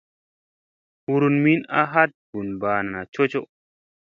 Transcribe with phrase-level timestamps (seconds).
[1.05, 3.47] Hurun min a hat vun banana cocoʼo.